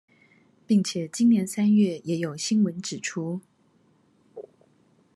[0.65, 3.39] 並且今年三月也有新聞指出